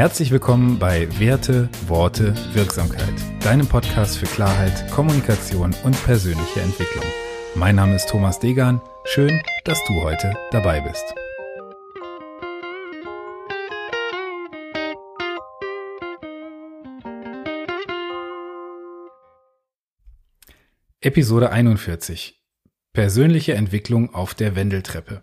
[0.00, 3.12] Herzlich willkommen bei Werte, Worte, Wirksamkeit,
[3.44, 7.04] deinem Podcast für Klarheit, Kommunikation und persönliche Entwicklung.
[7.54, 8.80] Mein Name ist Thomas Degan.
[9.04, 11.04] Schön, dass du heute dabei bist.
[21.02, 22.42] Episode 41
[22.94, 25.22] Persönliche Entwicklung auf der Wendeltreppe.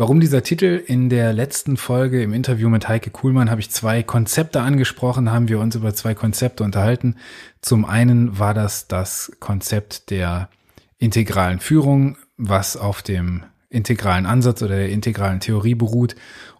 [0.00, 0.80] Warum dieser Titel?
[0.86, 5.48] In der letzten Folge im Interview mit Heike Kuhlmann habe ich zwei Konzepte angesprochen, haben
[5.48, 7.16] wir uns über zwei Konzepte unterhalten.
[7.62, 10.50] Zum einen war das das Konzept der
[10.98, 16.14] integralen Führung, was auf dem integralen Ansatz oder der integralen Theorie beruht.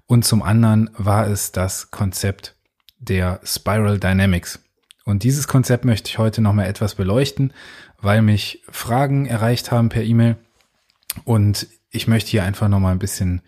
[0.09, 2.57] Und zum anderen war es das Konzept
[2.99, 4.59] der Spiral Dynamics.
[5.05, 7.53] Und dieses Konzept möchte ich heute nochmal etwas beleuchten,
[8.01, 10.39] weil mich Fragen erreicht haben per E-Mail
[11.25, 13.43] und ich möchte hier einfach noch mal ein bisschen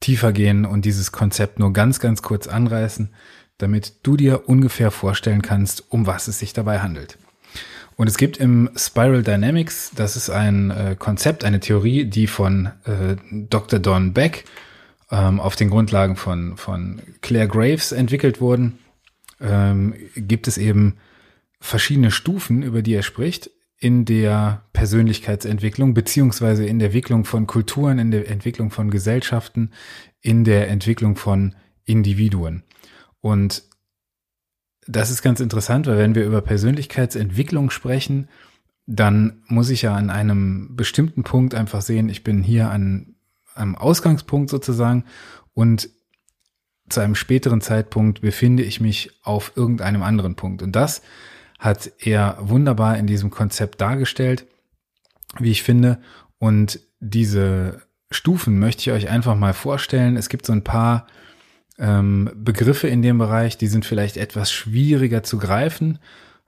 [0.00, 3.10] tiefer gehen und dieses Konzept nur ganz, ganz kurz anreißen,
[3.58, 7.18] damit du dir ungefähr vorstellen kannst, um was es sich dabei handelt.
[7.96, 12.66] Und es gibt im Spiral Dynamics, das ist ein äh, Konzept, eine Theorie, die von
[12.84, 13.78] äh, Dr.
[13.78, 14.44] Don Beck
[15.10, 18.78] ähm, auf den Grundlagen von, von Claire Graves entwickelt wurden,
[19.40, 20.96] ähm, gibt es eben
[21.60, 23.50] verschiedene Stufen, über die er spricht
[23.82, 29.72] in der Persönlichkeitsentwicklung, beziehungsweise in der Entwicklung von Kulturen, in der Entwicklung von Gesellschaften,
[30.20, 32.62] in der Entwicklung von Individuen.
[33.20, 33.64] Und
[34.86, 38.28] das ist ganz interessant, weil wenn wir über Persönlichkeitsentwicklung sprechen,
[38.86, 43.16] dann muss ich ja an einem bestimmten Punkt einfach sehen, ich bin hier an
[43.56, 45.06] einem Ausgangspunkt sozusagen
[45.54, 45.88] und
[46.88, 50.62] zu einem späteren Zeitpunkt befinde ich mich auf irgendeinem anderen Punkt.
[50.62, 51.02] Und das
[51.62, 54.46] hat er wunderbar in diesem Konzept dargestellt,
[55.38, 56.00] wie ich finde.
[56.38, 60.16] Und diese Stufen möchte ich euch einfach mal vorstellen.
[60.16, 61.06] Es gibt so ein paar
[61.78, 66.00] ähm, Begriffe in dem Bereich, die sind vielleicht etwas schwieriger zu greifen.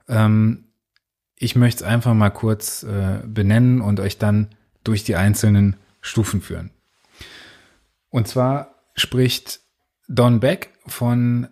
[0.09, 0.65] Ähm,
[1.37, 4.49] ich möchte es einfach mal kurz äh, benennen und euch dann
[4.83, 6.71] durch die einzelnen Stufen führen.
[8.09, 9.61] Und zwar spricht
[10.09, 11.47] Don Beck von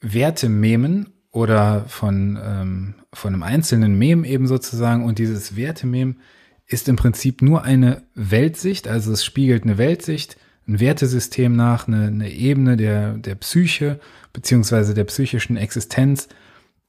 [0.00, 5.04] Wertememen oder von, ähm, von einem einzelnen Mem eben sozusagen.
[5.04, 6.18] Und dieses Wertemem
[6.66, 12.06] ist im Prinzip nur eine Weltsicht, also es spiegelt eine Weltsicht, ein Wertesystem nach, eine,
[12.06, 14.00] eine Ebene der, der Psyche
[14.32, 16.28] beziehungsweise der psychischen Existenz,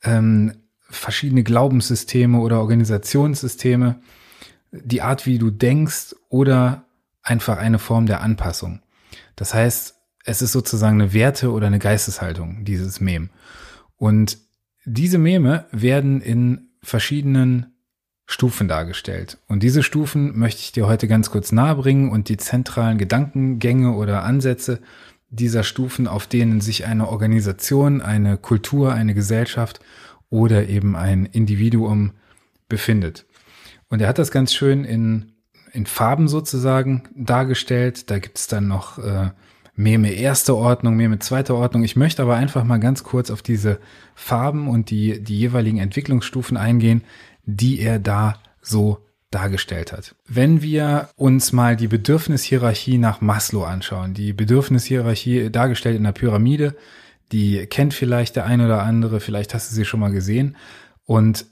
[0.04, 0.54] ähm,
[0.90, 4.02] verschiedene Glaubenssysteme oder Organisationssysteme,
[4.72, 6.86] die Art, wie du denkst oder
[7.24, 8.82] einfach eine Form der Anpassung.
[9.36, 9.96] Das heißt,
[10.26, 13.30] es ist sozusagen eine Werte- oder eine Geisteshaltung, dieses Mem.
[14.00, 14.40] Und
[14.86, 17.76] diese Meme werden in verschiedenen
[18.26, 19.38] Stufen dargestellt.
[19.48, 24.24] Und diese Stufen möchte ich dir heute ganz kurz nahebringen und die zentralen Gedankengänge oder
[24.24, 24.80] Ansätze
[25.30, 29.80] dieser Stufen, auf denen sich eine Organisation, eine Kultur, eine Gesellschaft
[30.30, 32.14] oder eben ein Individuum
[32.68, 33.26] befindet.
[33.90, 35.34] Und er hat das ganz schön in,
[35.74, 38.10] in Farben sozusagen dargestellt.
[38.10, 39.32] Da gibt es dann noch äh,
[39.80, 41.86] Meme erste Ordnung, Meme zweite Ordnung.
[41.86, 43.80] Ich möchte aber einfach mal ganz kurz auf diese
[44.14, 47.06] Farben und die, die jeweiligen Entwicklungsstufen eingehen,
[47.46, 50.16] die er da so dargestellt hat.
[50.28, 56.76] Wenn wir uns mal die Bedürfnishierarchie nach Maslow anschauen, die Bedürfnishierarchie dargestellt in der Pyramide,
[57.32, 60.58] die kennt vielleicht der eine oder andere, vielleicht hast du sie schon mal gesehen.
[61.06, 61.46] Und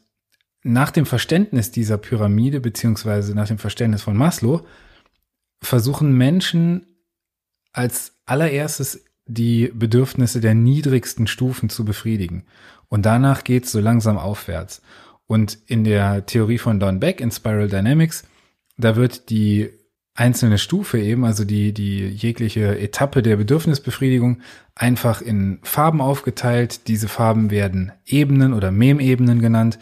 [0.63, 4.65] nach dem Verständnis dieser Pyramide, beziehungsweise nach dem Verständnis von Maslow,
[5.61, 6.96] versuchen Menschen
[7.77, 12.45] als allererstes die Bedürfnisse der niedrigsten Stufen zu befriedigen.
[12.89, 14.81] Und danach geht es so langsam aufwärts.
[15.27, 18.23] Und in der Theorie von Don Beck in Spiral Dynamics,
[18.77, 19.69] da wird die
[20.15, 24.41] einzelne Stufe eben, also die, die jegliche Etappe der Bedürfnisbefriedigung
[24.73, 26.87] einfach in Farben aufgeteilt.
[26.87, 29.77] Diese Farben werden Ebenen oder Memebenen genannt,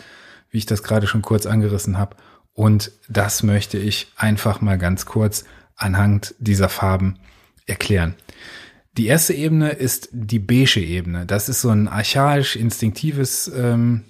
[0.50, 2.17] wie ich das gerade schon kurz angerissen habe.
[2.53, 5.45] Und das möchte ich einfach mal ganz kurz
[5.75, 7.19] anhand dieser Farben
[7.65, 8.15] erklären.
[8.97, 11.25] Die erste Ebene ist die beige Ebene.
[11.25, 14.05] Das ist so ein archaisch, instinktives, ähm,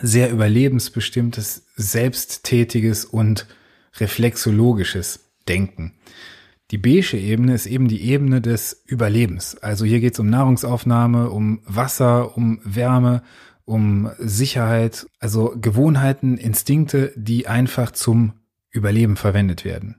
[0.00, 3.46] sehr überlebensbestimmtes, selbsttätiges und
[3.98, 5.94] reflexologisches Denken.
[6.70, 9.56] Die beige Ebene ist eben die Ebene des Überlebens.
[9.56, 13.22] Also hier geht es um Nahrungsaufnahme, um Wasser, um Wärme,
[13.64, 18.34] um Sicherheit, also Gewohnheiten, Instinkte, die einfach zum
[18.70, 19.96] Überleben verwendet werden.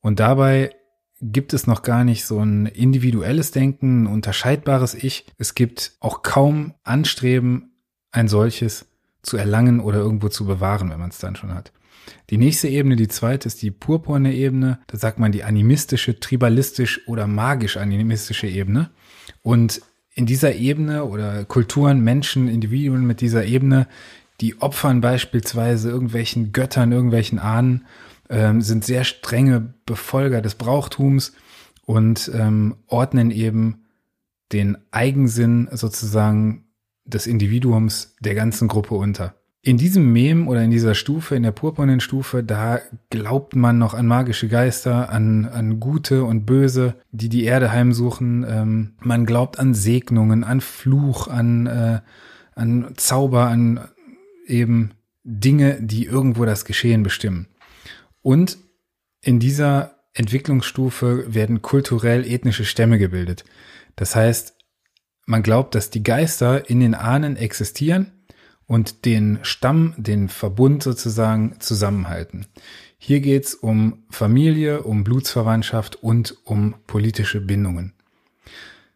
[0.00, 0.74] Und dabei
[1.20, 5.26] gibt es noch gar nicht so ein individuelles Denken, ein unterscheidbares Ich.
[5.38, 7.72] Es gibt auch kaum Anstreben,
[8.10, 8.86] ein solches
[9.22, 11.72] zu erlangen oder irgendwo zu bewahren, wenn man es dann schon hat.
[12.30, 14.78] Die nächste Ebene, die zweite, ist die purpurne Ebene.
[14.86, 18.90] Da sagt man die animistische, tribalistisch oder magisch animistische Ebene.
[19.42, 19.80] Und
[20.14, 23.88] in dieser Ebene oder Kulturen, Menschen, Individuen mit dieser Ebene,
[24.40, 27.86] die opfern beispielsweise irgendwelchen Göttern, irgendwelchen Ahnen,
[28.28, 31.32] ähm, sind sehr strenge Befolger des Brauchtums
[31.84, 33.84] und ähm, ordnen eben
[34.52, 36.64] den Eigensinn sozusagen
[37.04, 39.34] des Individuums der ganzen Gruppe unter.
[39.66, 43.94] In diesem Mem oder in dieser Stufe, in der purpurnen Stufe, da glaubt man noch
[43.94, 48.44] an magische Geister, an, an Gute und Böse, die die Erde heimsuchen.
[48.46, 52.00] Ähm, man glaubt an Segnungen, an Fluch, an, äh,
[52.54, 53.80] an Zauber, an
[54.46, 54.90] eben
[55.24, 57.46] Dinge, die irgendwo das Geschehen bestimmen.
[58.24, 58.56] Und
[59.20, 63.44] in dieser Entwicklungsstufe werden kulturell ethnische Stämme gebildet.
[63.96, 64.56] Das heißt,
[65.26, 68.12] man glaubt, dass die Geister in den Ahnen existieren
[68.64, 72.46] und den Stamm, den Verbund sozusagen zusammenhalten.
[72.96, 77.92] Hier geht's um Familie, um Blutsverwandtschaft und um politische Bindungen.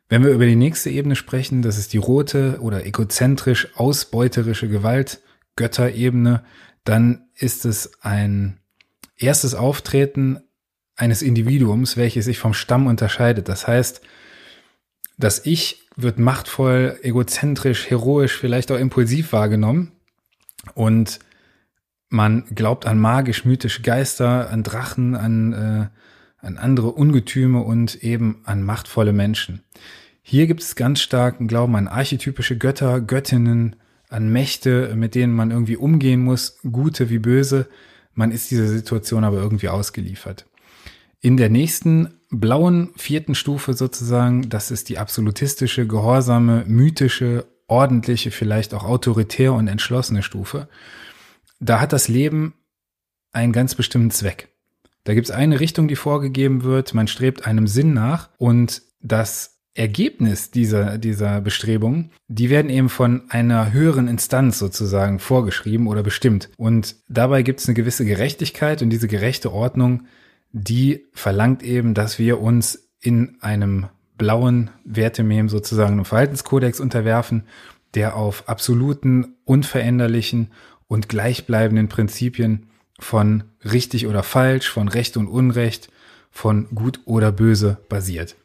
[0.09, 5.21] Wenn wir über die nächste Ebene sprechen, das ist die rote oder egozentrisch ausbeuterische Gewalt,
[5.55, 6.45] Götterebene,
[6.85, 8.59] dann ist es ein
[9.19, 10.41] erstes Auftreten
[10.97, 13.49] eines Individuums, welches sich vom Stamm unterscheidet.
[13.49, 14.01] Das heißt,
[15.17, 19.93] das Ich wird machtvoll, egozentrisch, heroisch, vielleicht auch impulsiv wahrgenommen.
[20.75, 21.19] Und
[22.09, 28.63] man glaubt an magisch-mythische Geister, an Drachen, an, äh, an andere Ungetüme und eben an
[28.63, 29.63] machtvolle Menschen.
[30.23, 33.77] Hier gibt es ganz starken Glauben an archetypische Götter, Göttinnen,
[34.09, 37.69] an Mächte, mit denen man irgendwie umgehen muss, gute wie böse.
[38.15, 40.47] Man ist dieser Situation aber irgendwie ausgeliefert.
[41.21, 48.75] In der nächsten blauen vierten Stufe sozusagen, das ist die absolutistische, gehorsame, mythische, ordentliche, vielleicht
[48.75, 50.69] auch autoritär und entschlossene Stufe.
[51.61, 52.55] Da hat das Leben
[53.33, 54.49] einen ganz bestimmten Zweck.
[55.05, 59.58] Da gibt es eine Richtung, die vorgegeben wird, man strebt einem Sinn nach und das
[59.79, 66.51] Ergebnis dieser, dieser Bestrebungen, die werden eben von einer höheren Instanz sozusagen vorgeschrieben oder bestimmt.
[66.57, 70.03] Und dabei gibt es eine gewisse Gerechtigkeit und diese gerechte Ordnung
[70.53, 73.87] die verlangt eben, dass wir uns in einem
[74.17, 77.45] blauen Wertemem sozusagen einem Verhaltenskodex unterwerfen,
[77.95, 80.51] der auf absoluten, unveränderlichen
[80.89, 82.67] und gleichbleibenden Prinzipien
[82.99, 85.91] von richtig oder falsch, von Recht und Unrecht,
[86.31, 88.37] von gut oder böse basiert.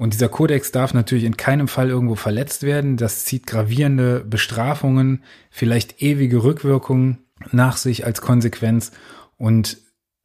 [0.00, 2.96] Und dieser Kodex darf natürlich in keinem Fall irgendwo verletzt werden.
[2.96, 7.18] Das zieht gravierende Bestrafungen, vielleicht ewige Rückwirkungen
[7.52, 8.92] nach sich als Konsequenz.
[9.36, 9.76] Und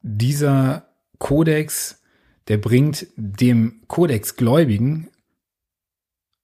[0.02, 0.88] dieser
[1.20, 2.02] Kodex,
[2.48, 5.10] der bringt dem Kodexgläubigen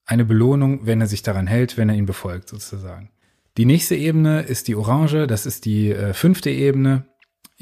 [0.06, 3.12] eine Belohnung, wenn er sich daran hält, wenn er ihn befolgt, sozusagen.
[3.56, 7.06] Die nächste Ebene ist die Orange, das ist die äh, fünfte Ebene.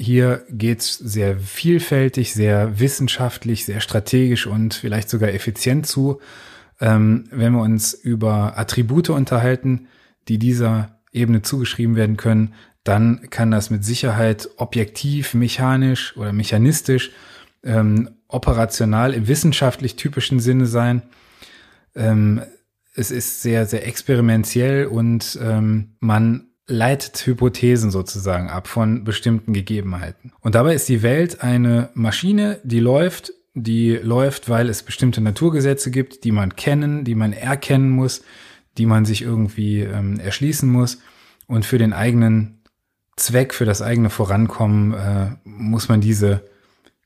[0.02, 6.20] Hier geht's sehr vielfältig, sehr wissenschaftlich, sehr strategisch und vielleicht sogar effizient zu.
[6.80, 9.88] Ähm, wenn wir uns über Attribute unterhalten,
[10.26, 17.10] die dieser Ebene zugeschrieben werden können, dann kann das mit Sicherheit objektiv, mechanisch oder mechanistisch,
[17.62, 21.02] ähm, operational im wissenschaftlich typischen Sinne sein.
[21.94, 22.40] Ähm,
[22.94, 30.32] es ist sehr, sehr experimentell und ähm, man leitet Hypothesen sozusagen ab von bestimmten Gegebenheiten.
[30.40, 35.90] Und dabei ist die Welt eine Maschine, die läuft, die läuft, weil es bestimmte Naturgesetze
[35.90, 38.22] gibt, die man kennen, die man erkennen muss,
[38.78, 40.98] die man sich irgendwie ähm, erschließen muss.
[41.46, 42.62] Und für den eigenen
[43.16, 46.48] Zweck, für das eigene Vorankommen äh, muss man diese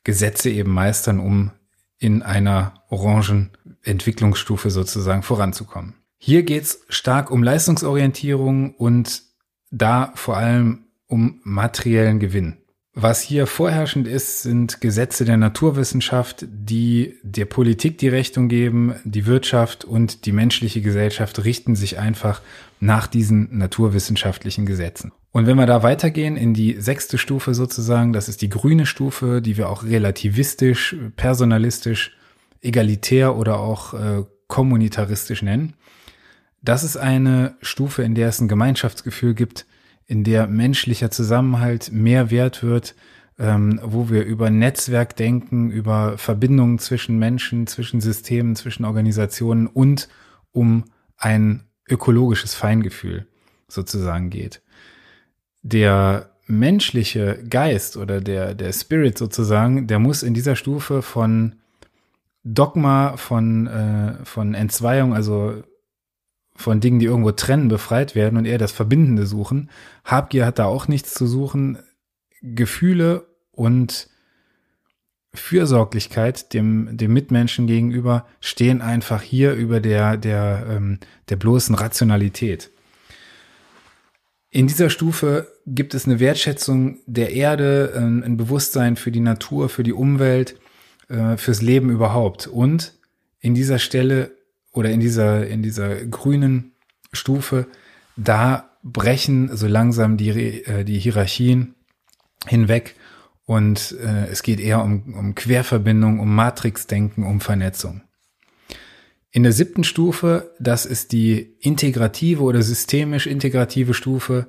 [0.05, 1.51] Gesetze eben meistern, um
[1.99, 3.51] in einer orangen
[3.83, 5.95] Entwicklungsstufe sozusagen voranzukommen.
[6.19, 9.23] Hier geht's stark um Leistungsorientierung und
[9.75, 12.59] da vor allem um materiellen Gewinn.
[12.97, 18.95] Was hier vorherrschend ist, sind Gesetze der Naturwissenschaft, die der Politik die Richtung geben.
[19.05, 22.41] Die Wirtschaft und die menschliche Gesellschaft richten sich einfach
[22.79, 25.11] nach diesen naturwissenschaftlichen Gesetzen.
[25.33, 29.43] Und wenn wir da weitergehen in die sechste Stufe sozusagen, das ist die grüne Stufe,
[29.43, 32.17] die wir auch relativistisch, personalistisch,
[32.61, 35.75] egalitär oder auch äh, kommunitaristisch nennen.
[36.65, 39.67] Das ist eine Stufe, in der es ein Gemeinschaftsgefühl gibt,
[40.07, 42.95] in der menschlicher Zusammenhalt mehr wert wird,
[43.39, 50.09] ähm, wo wir über Netzwerk denken, über Verbindungen zwischen Menschen, zwischen Systemen, zwischen Organisationen und
[50.53, 50.85] um
[51.19, 53.27] ein ökologisches Feingefühl
[53.69, 54.63] sozusagen geht.
[55.61, 61.57] Der menschliche Geist oder der, der Spirit sozusagen, der muss in dieser Stufe von
[62.43, 65.63] Dogma, von, äh, von Entzweiung, also
[66.57, 69.71] von Dingen, die irgendwo trennen, befreit werden und eher das Verbindende suchen.
[70.05, 71.79] Habgier hat da auch nichts zu suchen.
[72.43, 74.09] Gefühle und
[75.35, 82.71] Fürsorglichkeit dem, dem Mitmenschen gegenüber stehen einfach hier über der, der, ähm, der bloßen Rationalität.
[84.51, 89.83] In dieser Stufe gibt es eine Wertschätzung der Erde, ein Bewusstsein für die Natur, für
[89.83, 90.55] die Umwelt,
[91.09, 92.47] äh, fürs Leben überhaupt.
[92.47, 92.95] Und
[93.41, 94.31] in dieser Stelle
[94.75, 96.73] oder in dieser, in dieser grünen
[97.13, 97.67] Stufe,
[98.17, 100.31] da brechen so langsam die,
[100.65, 101.75] äh, die Hierarchien
[102.47, 102.97] hinweg
[103.47, 108.03] und äh, es geht eher um, um Querverbindung, um Matrixdenken, um Vernetzung.
[109.31, 114.47] In der siebten Stufe, das ist die integrative oder systemisch integrative Stufe,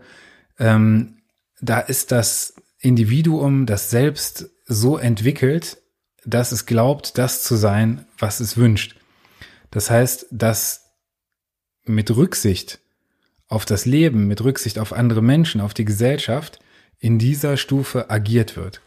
[0.60, 1.17] ähm,
[1.62, 5.82] da ist das Individuum, das Selbst so entwickelt,
[6.25, 8.96] dass es glaubt, das zu sein, was es wünscht.
[9.72, 10.92] Das heißt, dass
[11.86, 12.80] mit Rücksicht
[13.48, 16.60] auf das Leben, mit Rücksicht auf andere Menschen, auf die Gesellschaft
[17.00, 18.82] in dieser Stufe agiert wird.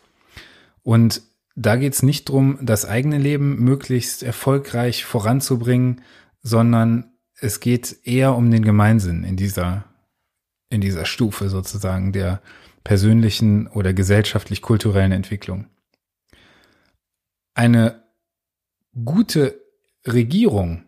[0.82, 1.22] Und
[1.54, 6.02] da geht es nicht drum, das eigene Leben möglichst erfolgreich voranzubringen,
[6.40, 9.84] sondern es geht eher um den Gemeinsinn in dieser,
[10.70, 12.42] in dieser Stufe sozusagen der
[12.84, 15.66] persönlichen oder gesellschaftlich-kulturellen Entwicklung.
[17.54, 18.02] Eine
[19.04, 19.60] gute
[20.12, 20.84] Regierung,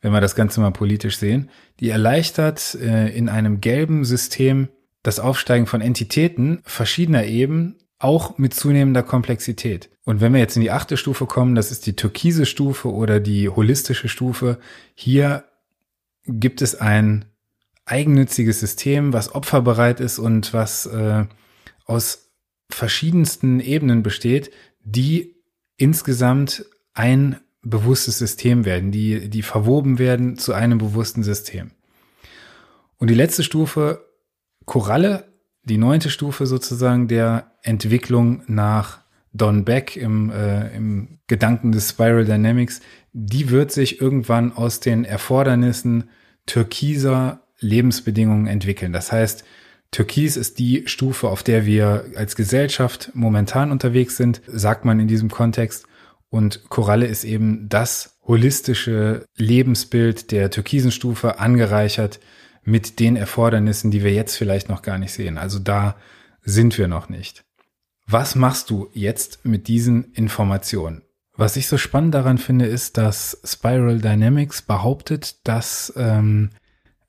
[0.00, 4.68] wenn wir das Ganze mal politisch sehen, die erleichtert äh, in einem gelben System
[5.02, 9.90] das Aufsteigen von Entitäten verschiedener Ebenen auch mit zunehmender Komplexität.
[10.04, 13.20] Und wenn wir jetzt in die achte Stufe kommen, das ist die türkise Stufe oder
[13.20, 14.58] die holistische Stufe,
[14.94, 15.44] hier
[16.26, 17.26] gibt es ein
[17.84, 21.26] eigennütziges System, was opferbereit ist und was äh,
[21.84, 22.30] aus
[22.70, 24.50] verschiedensten Ebenen besteht,
[24.82, 25.36] die
[25.76, 31.72] insgesamt ein bewusstes System werden, die, die verwoben werden zu einem bewussten System.
[32.96, 34.06] Und die letzte Stufe,
[34.64, 35.24] Koralle,
[35.64, 39.00] die neunte Stufe sozusagen der Entwicklung nach
[39.32, 42.80] Don Beck im, äh, im Gedanken des Spiral Dynamics,
[43.12, 46.10] die wird sich irgendwann aus den Erfordernissen
[46.46, 48.92] türkiser Lebensbedingungen entwickeln.
[48.92, 49.44] Das heißt,
[49.90, 55.08] Türkis ist die Stufe, auf der wir als Gesellschaft momentan unterwegs sind, sagt man in
[55.08, 55.86] diesem Kontext.
[56.30, 62.20] Und Koralle ist eben das holistische Lebensbild der türkisen Stufe angereichert
[62.62, 65.38] mit den Erfordernissen, die wir jetzt vielleicht noch gar nicht sehen.
[65.38, 65.96] Also da
[66.42, 67.44] sind wir noch nicht.
[68.06, 71.02] Was machst du jetzt mit diesen Informationen?
[71.36, 76.50] Was ich so spannend daran finde, ist, dass Spiral Dynamics behauptet, dass ähm,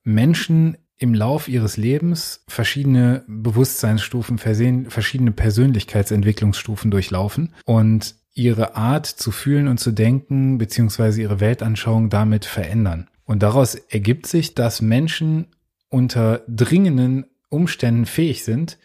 [0.04, 9.32] Menschen im Lauf ihres Lebens verschiedene Bewusstseinsstufen versehen, verschiedene Persönlichkeitsentwicklungsstufen durchlaufen und ihre Art zu
[9.32, 13.10] fühlen und zu denken beziehungsweise ihre Weltanschauung damit verändern.
[13.26, 15.48] Und daraus ergibt sich, dass Menschen
[15.90, 18.78] unter dringenden Umständen fähig sind,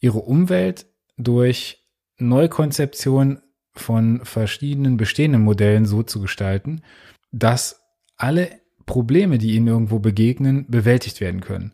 [0.00, 0.86] ihre Umwelt
[1.18, 1.84] durch
[2.18, 3.40] Neukonzeption
[3.74, 6.82] von verschiedenen bestehenden Modellen so zu gestalten,
[7.30, 7.82] dass
[8.16, 8.50] alle
[8.86, 11.72] Probleme, die ihnen irgendwo begegnen, bewältigt werden können.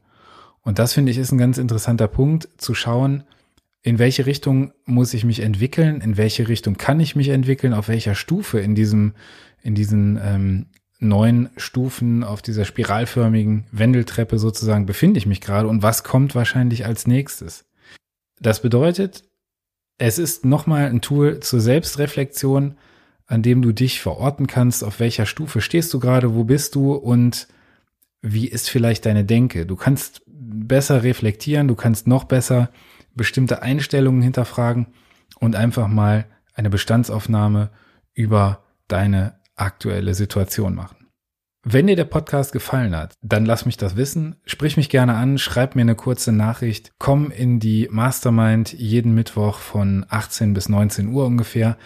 [0.63, 3.25] Und das finde ich ist ein ganz interessanter Punkt, zu schauen,
[3.87, 7.87] in welche Richtung muss ich mich entwickeln, in welche Richtung kann ich mich entwickeln, auf
[7.87, 9.15] welcher Stufe in diesem,
[9.63, 10.67] in diesen ähm,
[10.99, 16.85] neun Stufen auf dieser spiralförmigen Wendeltreppe sozusagen befinde ich mich gerade und was kommt wahrscheinlich
[16.85, 17.65] als nächstes.
[18.41, 19.23] Das bedeutet,
[19.99, 22.75] es ist nochmal ein Tool zur Selbstreflexion,
[23.29, 26.93] an dem du dich verorten kannst, auf welcher Stufe stehst du gerade, wo bist du?
[26.93, 27.47] Und
[28.21, 29.65] wie ist vielleicht deine Denke.
[29.65, 32.71] Du kannst besser reflektieren, du kannst noch besser
[33.17, 34.89] bestimmte Einstellungen hinterfragen
[35.41, 37.71] und einfach mal eine Bestandsaufnahme
[38.15, 40.97] über deine aktuelle Situation machen.
[41.69, 44.37] Wenn dir der Podcast gefallen hat, dann lass mich das wissen.
[44.45, 46.93] Sprich mich gerne an, schreib mir eine kurze Nachricht.
[46.99, 51.77] Komm in die Mastermind jeden Mittwoch von 18 bis 19 Uhr ungefähr.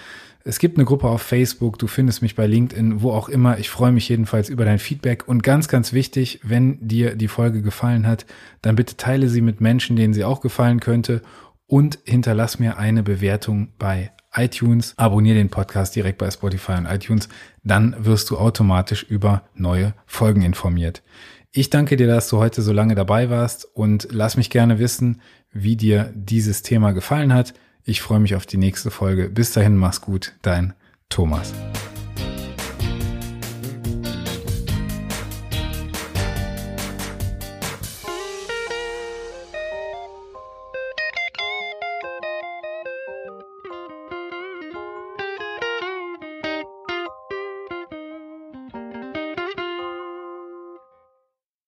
[0.42, 3.58] Es gibt eine Gruppe auf Facebook, du findest mich bei LinkedIn, wo auch immer.
[3.58, 5.28] Ich freue mich jedenfalls über dein Feedback.
[5.28, 8.24] Und ganz, ganz wichtig, wenn dir die Folge gefallen hat,
[8.62, 11.20] dann bitte teile sie mit Menschen, denen sie auch gefallen könnte
[11.66, 14.94] und hinterlass mir eine Bewertung bei iTunes.
[14.96, 17.28] Abonniere den Podcast direkt bei Spotify und iTunes.
[17.62, 21.02] Dann wirst du automatisch über neue Folgen informiert.
[21.52, 25.20] Ich danke dir, dass du heute so lange dabei warst und lass mich gerne wissen,
[25.52, 27.54] wie dir dieses Thema gefallen hat.
[27.84, 29.28] Ich freue mich auf die nächste Folge.
[29.28, 30.74] Bis dahin, mach's gut, dein
[31.08, 31.52] Thomas.